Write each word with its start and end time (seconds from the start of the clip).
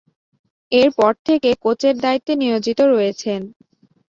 এরপর 0.71 1.11
থেকে 1.27 1.49
কোচের 1.63 1.95
দায়িত্বে 2.03 2.33
নিয়োজিত 2.41 2.79
রয়েছেন। 2.93 3.41